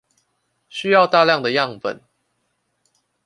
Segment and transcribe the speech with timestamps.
[0.67, 2.01] 需要大量的樣本